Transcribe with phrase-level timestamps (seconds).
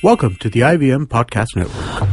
[0.00, 2.08] Welcome to the IVM Podcast Network.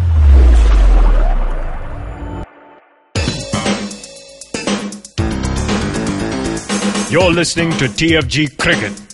[7.12, 9.05] You're listening to TFG Cricket.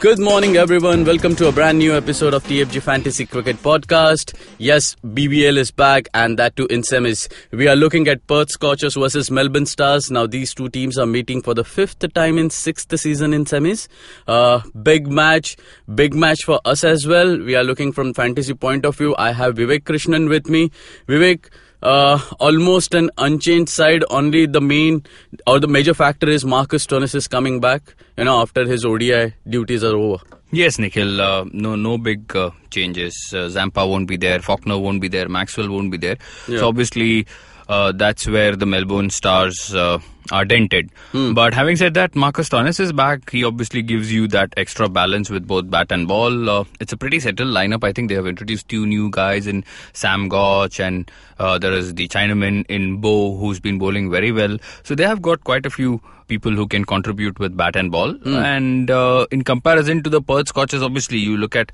[0.00, 1.04] Good morning, everyone.
[1.04, 4.34] Welcome to a brand new episode of TFG Fantasy Cricket Podcast.
[4.56, 7.30] Yes, BBL is back, and that too in semis.
[7.50, 10.10] We are looking at Perth Scorchers versus Melbourne Stars.
[10.10, 13.88] Now, these two teams are meeting for the fifth time in sixth season in semis.
[14.26, 15.58] Uh, big match,
[15.94, 17.38] big match for us as well.
[17.38, 19.14] We are looking from fantasy point of view.
[19.18, 20.70] I have Vivek Krishnan with me.
[21.08, 21.50] Vivek,
[21.82, 24.04] uh, almost an unchanged side.
[24.10, 25.04] Only the main
[25.46, 27.94] or the major factor is Marcus Stoinis is coming back.
[28.16, 30.22] You know, after his ODI duties are over.
[30.52, 31.20] Yes, Nikhil.
[31.20, 33.32] Uh, no, no big uh, changes.
[33.34, 34.40] Uh, Zampa won't be there.
[34.40, 35.28] Faulkner won't be there.
[35.28, 36.16] Maxwell won't be there.
[36.48, 36.58] Yeah.
[36.58, 37.26] So obviously,
[37.68, 40.90] uh, that's where the Melbourne Stars uh, are dented.
[41.12, 43.30] But having said that, Marcus Stoinis is back.
[43.30, 46.48] He obviously gives you that extra balance with both bat and ball.
[46.48, 47.84] Uh, it's a pretty settled lineup.
[47.84, 51.94] I think they have introduced two new guys in Sam Gotch and uh, there is
[51.94, 54.58] the Chinaman in Bo who's been bowling very well.
[54.82, 58.16] So they have got quite a few people who can contribute with bat and ball.
[58.36, 61.72] And uh, in comparison to the Perth Scorchers, obviously you look at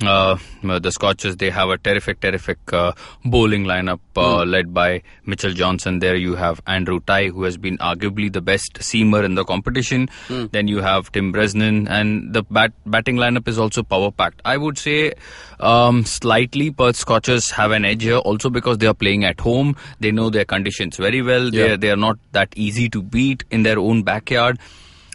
[0.00, 2.92] uh, the Scorchers, they have a terrific, terrific uh,
[3.24, 5.98] bowling lineup uh, led by Mitchell Johnson.
[5.98, 10.08] There you have Andrew Tye, who has been arguably the best seamer in the competition.
[10.28, 14.40] Then you have Tim Bresnan, and the bat- batting lineup is also power packed.
[14.44, 15.12] I would say
[15.60, 19.76] um, slightly Perth Scorchers have an edge here, also because they are playing at home.
[20.00, 21.52] They know their conditions very well.
[21.52, 21.68] Yeah.
[21.68, 24.58] They they are not that easy to beat in their own backyard.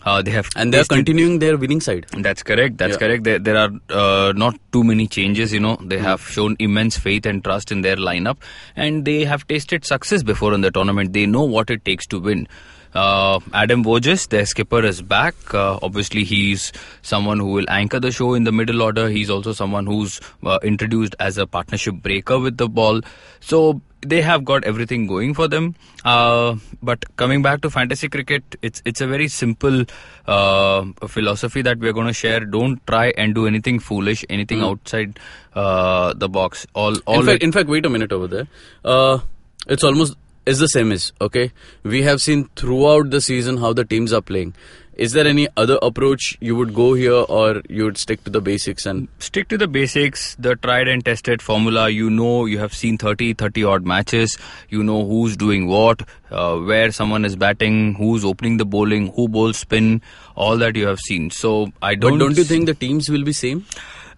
[0.05, 2.05] Uh, they have And they're continuing their winning side.
[2.19, 2.77] that's correct.
[2.77, 2.97] That's Yeah.
[2.99, 3.23] correct.
[3.23, 5.53] There, there are uh, not too many changes.
[5.53, 8.37] You know, they have shown immense faith and trust in their lineup,
[8.75, 11.13] and they have tasted success before in the tournament.
[11.13, 12.47] They know what it takes to win.
[12.93, 15.35] Uh, Adam Voges, their skipper, is back.
[15.53, 19.09] Uh, obviously, he's someone who will anchor the show in the middle order.
[19.09, 23.01] He's also someone who's uh, introduced as a partnership breaker with the ball.
[23.39, 25.75] So they have got everything going for them.
[26.05, 29.85] Uh, but coming back to fantasy cricket, it's it's a very simple
[30.27, 32.41] uh, philosophy that we're going to share.
[32.41, 35.19] Don't try and do anything foolish, anything outside
[35.55, 36.67] uh, the box.
[36.73, 38.47] All all in fact, in fact, wait a minute over there.
[38.83, 39.19] Uh,
[39.67, 41.51] it's almost it's the same as okay.
[41.83, 44.53] We have seen throughout the season how the teams are playing.
[44.95, 48.41] Is there any other approach you would go here, or you would stick to the
[48.41, 52.75] basics and stick to the basics the tried and tested formula you know you have
[52.75, 54.37] seen 30 30 odd matches
[54.69, 59.27] you know who's doing what uh, where someone is batting who's opening the bowling who
[59.27, 59.89] bowls spin
[60.35, 63.23] all that you have seen so i don't But don't you think the teams will
[63.23, 63.65] be same?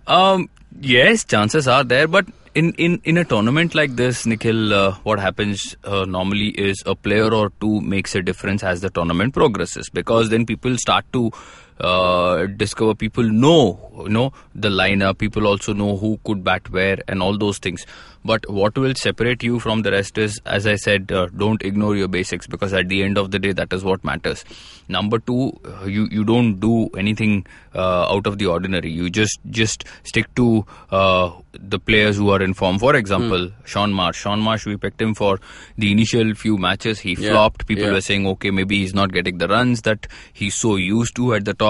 [0.08, 0.50] um
[0.82, 2.26] yes chances are there but
[2.56, 6.96] in, in, in a tournament like this, Nikhil, uh, what happens uh, normally is a
[6.96, 9.90] player or two makes a difference as the tournament progresses.
[9.90, 11.32] Because then people start to
[11.80, 16.98] uh, discover people know you know the lineup people also know who could bat where
[17.08, 17.86] and all those things.
[18.24, 21.96] But what will separate you from the rest is as i said uh, don't ignore
[21.96, 24.44] your basics because at the end of the day that is what matters.
[24.88, 28.92] Number two uh, you you don't do anything uh, out of the ordinary.
[28.92, 32.80] You just just stick to uh, the players who are in form.
[32.80, 34.18] For example shaun marsh.
[34.18, 35.40] Sean marsh we picked him for
[35.78, 37.00] the initial few matches.
[37.00, 37.68] He Yeah, flopped.
[37.68, 37.92] People yeah.
[37.92, 41.46] were saying okay maybe he's not getting the runs that he's so used to at
[41.46, 41.65] the top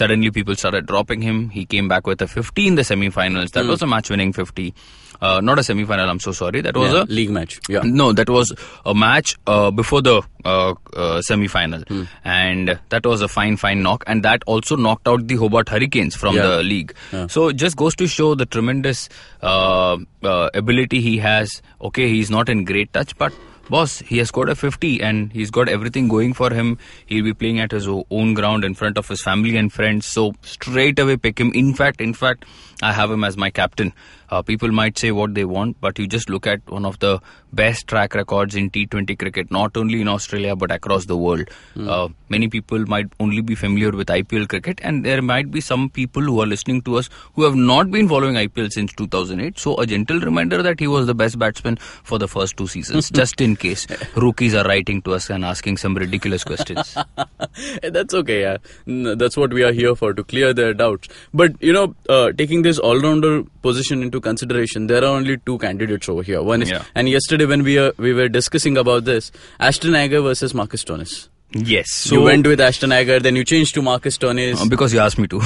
[0.00, 3.64] suddenly people started dropping him he came back with a 50 in the semi-finals that
[3.74, 4.74] was a match winning 50
[5.20, 7.60] uh, not a semi-final i'm so sorry that was Yeah, a league match.
[7.68, 7.80] Yeah.
[7.84, 8.52] no, that was
[8.86, 12.02] a match uh, before the uh, uh, semi-final, Hmm.
[12.24, 16.14] and that was a fine, fine knock, and that also knocked out the Hobart Hurricanes
[16.14, 16.46] from Yeah.
[16.46, 16.94] the league.
[17.34, 19.08] So it just goes to show the tremendous
[19.42, 21.60] uh, uh, ability he has.
[21.90, 23.32] Okay, he's not in great touch, but
[23.68, 26.78] boss, he has scored a 50 and he's got everything going for him.
[27.06, 30.06] He'll be playing at his own ground in front of his family and friends.
[30.06, 31.52] So straight away pick him.
[31.52, 32.44] In fact, in fact,
[32.82, 33.92] I have him as my captain.
[34.30, 37.20] Uh, people might say what they want, but you just look at one of the
[37.52, 41.48] best track records in T20 cricket, not only in Australia but across the world.
[41.78, 45.88] Uh, many people might only be familiar with IPL cricket, and there might be some
[45.88, 49.58] people who are listening to us who have not been following IPL since 2008.
[49.58, 53.10] So, a gentle reminder that he was the best batsman for the first two seasons,
[53.22, 53.86] just in case
[54.16, 56.96] rookies are writing to us and asking some ridiculous questions.
[57.82, 58.56] that's okay, yeah.
[58.86, 61.08] That's what we are here for to clear their doubts.
[61.32, 66.08] But you know, uh, taking this all-rounder position into consideration, there are only two candidates
[66.08, 66.42] over here.
[66.42, 66.84] One is, Yeah.
[66.94, 69.32] and yesterday when we are, we were discussing about this,
[69.70, 71.28] Ashton Agar versus Marcus Stoinis.
[71.52, 72.10] Yes.
[72.10, 74.60] you went with Ashton Agar, then you changed to Marcus Stoinis.
[74.60, 75.40] Uh, because you asked me to.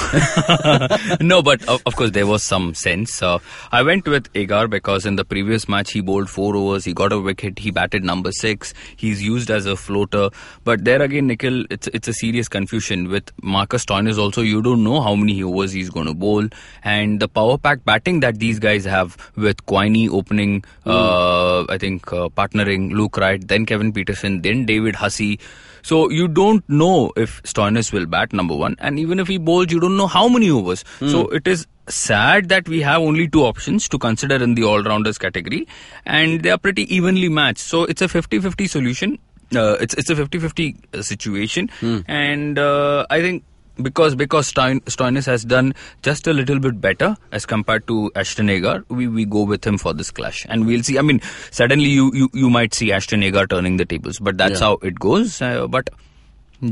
[1.20, 3.22] no, but of, of, course there was some sense.
[3.22, 3.38] Uh,
[3.70, 7.12] I went with Agar because in the previous match he bowled four overs, he got
[7.12, 10.30] a wicket, he batted number six, he's used as a floater.
[10.64, 14.18] But there again, Nikhil, it's it's a serious confusion with Marcus Stoinis.
[14.18, 16.48] Also, you don't know how many overs he's going to bowl,
[16.82, 22.12] and the power pack batting that these guys have with Quiney opening, uh, I think
[22.12, 25.38] uh, partnering Luke Wright, then Kevin Pietersen, then David Hussey.
[25.82, 29.72] So you don't know if Stoinis will bat number one, and even if he bowls,
[29.72, 30.84] you don't know how many overs.
[31.00, 35.18] So it is sad that we have only two options to consider in the all-rounders
[35.18, 35.66] category,
[36.06, 37.58] and they are pretty evenly matched.
[37.58, 39.18] So it's a 50-50 solution.
[39.54, 41.68] Uh, it's it's a 50-50 uh, situation,
[42.08, 43.44] and uh, I think
[43.80, 48.50] because because Stein, Stoinis has done just a little bit better as compared to Ashton
[48.50, 50.98] Agar, we, we go with him for this clash, and we'll see.
[50.98, 51.20] I mean,
[51.50, 54.66] suddenly you you, you might see Ashton Agar turning the tables, but that's Yeah.
[54.66, 55.40] how it goes.
[55.40, 55.88] Uh, but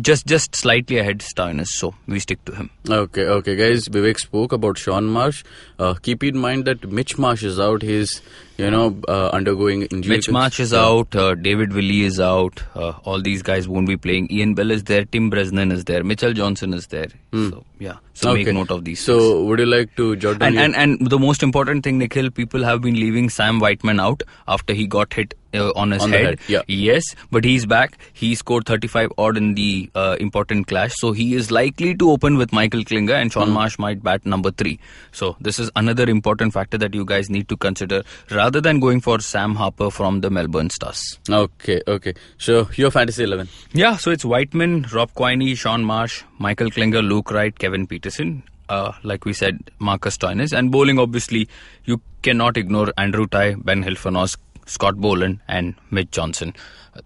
[0.02, 2.70] just just slightly ahead Stoinis, so we stick to him.
[2.88, 3.88] Okay, okay, guys.
[3.88, 5.42] Vivek spoke about Shaun Marsh.
[5.80, 7.82] Uh, keep in mind that Mitch Marsh is out.
[7.82, 8.22] He's,
[8.60, 10.16] you know, uh, undergoing injury.
[10.16, 13.96] Mitch Marsh is out, uh, David Willey is out, uh, all these guys won't be
[13.96, 14.30] playing.
[14.30, 17.08] Ian Bell is there, Tim Bresnan is there, Mitchell Johnson is there.
[17.32, 18.54] So yeah, so make Hmm.
[18.56, 19.00] Note of these.
[19.00, 22.30] So, would you like to jot down and, and and the most important thing, Nikhil,
[22.30, 26.10] people have been leaving Sam Whiteman out after he got hit uh, on his On
[26.10, 26.24] head.
[26.26, 26.62] head, yeah.
[26.66, 27.96] Yes, but he's back.
[28.12, 32.36] He scored 35 odd in the uh, important clash, so he is likely to open
[32.36, 33.38] with Michael Klinger, and Hmm.
[33.38, 34.78] Shaun Marsh might bat number three.
[35.12, 38.02] So this is another important factor that you guys need to consider
[38.32, 41.18] rather than going for Sam Harper from the Melbourne Stars.
[41.28, 42.14] Okay, okay.
[42.38, 43.48] So, your fantasy 11.
[43.72, 48.42] Yeah, so it's Whiteman, Rob Quiney, Shaun Marsh, Michael Klinger, Luke Wright, Kevin Pietersen.
[48.70, 50.56] Uh, like we said, Marcus Stoinis.
[50.56, 51.48] And bowling, obviously,
[51.84, 56.54] you cannot ignore Andrew Tye, Ben Hilfenhaus, Scott Boland, and Mitch Johnson.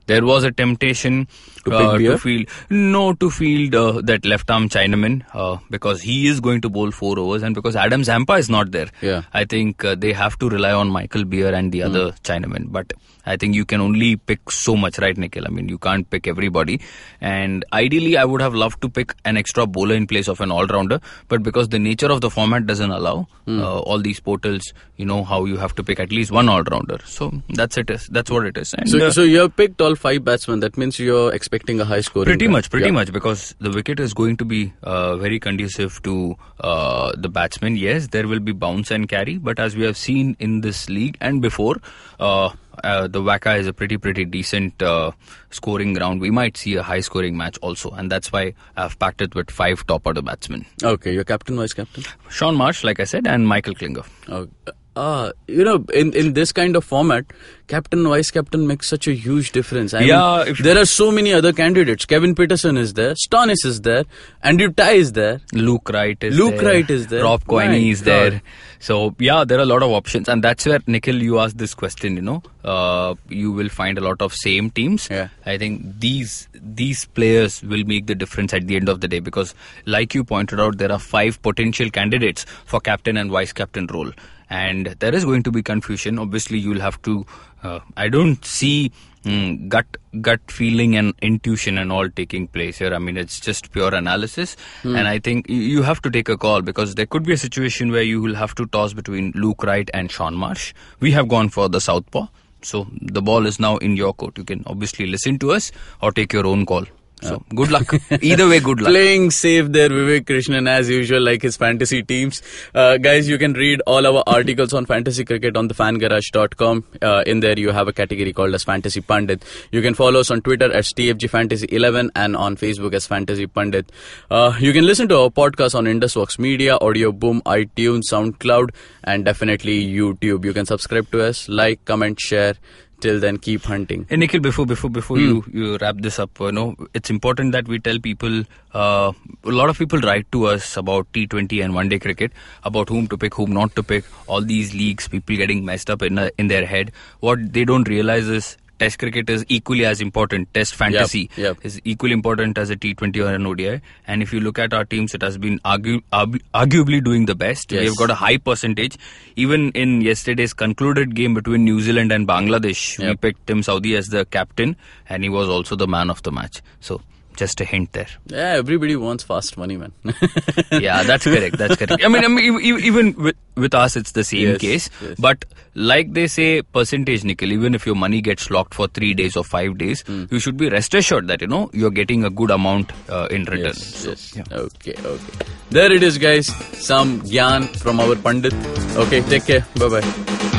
[0.07, 1.29] There was a temptation
[1.65, 6.27] To uh, to field, no, to field uh, that left arm Chinaman uh, because he
[6.27, 8.89] is going to bowl four overs and because Adam Zampa is not there.
[9.01, 9.23] Yeah.
[9.33, 12.71] I think uh, they have to rely on Michael Beer and the other Chinamen.
[12.71, 12.93] But
[13.27, 15.47] I think you can only pick so much, right, Nikhil?
[15.47, 16.81] I mean, you can't pick everybody.
[17.23, 20.51] And ideally, I would have loved to pick an extra bowler in place of an
[20.51, 21.01] all-rounder.
[21.29, 25.25] But because the nature of the format doesn't allow uh, all these portals, you know
[25.25, 26.99] how you have to pick at least one all-rounder.
[27.07, 27.89] So that's it.
[27.89, 28.75] Is that's what it is.
[28.75, 30.61] And, So, uh, so you have picked all five batsmen.
[30.61, 32.25] That means you're expecting a high score.
[32.25, 36.37] Pretty much, pretty much, because the wicket is going to be uh, very conducive to
[36.61, 37.77] uh, the batsman.
[37.77, 41.17] Yes, there will be bounce and carry, but as we have seen in this league
[41.21, 41.77] and before,
[42.21, 42.51] uh,
[42.83, 45.13] uh, the WACA is a pretty, pretty decent uh,
[45.51, 46.21] scoring ground.
[46.21, 49.51] We might see a high scoring match also, and that's why I've packed it with
[49.51, 52.05] five top order batsmen Okay, your captain, vice captain.
[52.29, 54.03] Shaun Marsh, like I said, and Michael Klinger.
[54.29, 54.47] Uh,
[54.97, 57.25] uh, you know, in, in this kind of format,
[57.67, 59.95] captain, vice captain makes such a huge difference.
[59.95, 62.05] I Yeah, mean, there are so many other candidates.
[62.07, 64.05] Kevin Pietersen is there, Stoinis is there,
[64.43, 65.41] Andrew Tye is there.
[65.53, 66.65] Luke Wright is Luke there.
[66.65, 67.25] Wright is there.
[67.25, 68.07] Rob Quiney is God.
[68.33, 68.43] there.
[68.79, 71.73] So yeah, there are a lot of options, and that's where Nikhil, you asked this
[71.75, 72.17] question.
[72.17, 75.09] You know, uh, you will find a lot of same teams.
[75.11, 75.29] Yeah.
[75.47, 79.21] I think these these players will make the difference at the end of the day
[79.21, 79.55] because,
[79.87, 84.13] like you pointed out, there are five potential candidates for captain and vice captain role,
[84.51, 86.19] and there is going to be confusion.
[86.19, 87.27] Obviously, you'll have to.
[87.63, 88.93] Uh, I don't see
[89.25, 89.87] mm, gut
[90.21, 92.93] gut feeling and intuition and all taking place here.
[92.95, 96.63] I mean, it's just pure analysis, and I think you have to take a call
[96.63, 99.89] because there could be a situation where you will have to toss between Luke Wright
[99.95, 100.75] and Shaun Marsh.
[101.01, 102.27] We have gone for the southpaw,
[102.63, 104.37] so the ball is now in your court.
[104.37, 106.85] You can obviously listen to us or take your own call.
[107.25, 107.93] So good luck.
[108.23, 108.91] Either way, good luck.
[108.91, 112.43] Playing safe there, Vivek Krishnan, as usual, like his fantasy teams.
[112.75, 116.85] Uh, guys, you can read all our articles on fantasy cricket on thefangarage.com.
[117.01, 119.45] Uh, in there, you have a category called as Fantasy Pundit.
[119.73, 123.47] You can follow us on Twitter as TFG Fantasy 11 and on Facebook as Fantasy
[123.47, 123.91] Pundit.
[124.31, 128.71] Uh, you can listen to our podcast on IndusVox Media, Audio Boom, iTunes, SoundCloud,
[129.05, 130.45] and definitely YouTube.
[130.45, 132.55] You can subscribe to us, like, comment, share.
[133.01, 134.07] Till then, keep hunting.
[134.11, 137.69] and Nikhil, before before before you you wrap this up, you know it's important that
[137.69, 138.43] we tell people.
[138.73, 139.13] Uh,
[139.45, 142.33] a lot of people write to us about T20 and one day cricket,
[142.65, 144.05] about whom to pick, whom not to pick.
[144.27, 146.93] All these leagues, people getting messed up in uh, in their head.
[147.21, 150.53] What they don't realize is Test cricket is equally as important.
[150.53, 151.57] Test fantasy yep.
[151.63, 153.81] is equally important as a T20 or an ODI.
[154.07, 157.35] And if you look at our teams, it has been argu- argu- arguably doing the
[157.35, 157.73] best.
[157.73, 158.99] We have got a high percentage.
[159.37, 164.09] Even in yesterday's concluded game between New Zealand and Bangladesh, we picked Tim Southee as
[164.09, 164.77] the captain,
[165.09, 166.61] and he was also the man of the match.
[166.81, 167.01] So
[167.37, 168.07] just a hint there.
[168.27, 169.93] Yeah, everybody wants fast money, man.
[170.73, 171.59] yeah, that's correct.
[171.59, 172.03] That's correct.
[172.05, 174.91] I mean, I mean even with with us, it's the same Yes, case.
[175.03, 175.15] yes.
[175.19, 177.53] But like they say, percentage Nikhil.
[177.53, 180.25] Even if your money gets locked for three days or five days, Hmm.
[180.31, 183.45] you should be rest assured that you know you're getting a good amount uh, in
[183.45, 183.67] return.
[183.67, 184.35] Yes, So, yes.
[184.53, 185.47] Okay, okay.
[185.71, 186.47] There it is, guys.
[186.87, 188.55] Some gyan from our Pandit.
[188.97, 189.67] Okay, take care.
[189.77, 190.54] Bye bye.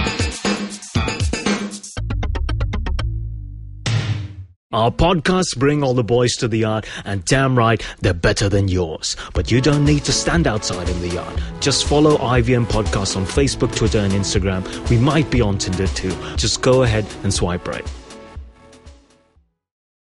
[4.71, 8.67] Our podcasts bring all the boys to the yard, and damn right, they're better than
[8.67, 9.15] yours.
[9.35, 11.39] But you don't need to stand outside in the yard.
[11.59, 14.65] Just follow IVM Podcasts on Facebook, Twitter, and Instagram.
[14.89, 16.15] We might be on Tinder too.
[16.35, 17.87] Just go ahead and swipe right.